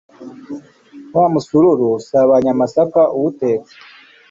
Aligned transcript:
wa 1.17 1.27
musururu 1.33 1.85
usabanyaamasaka 1.99 3.01
awutetse 3.13 3.73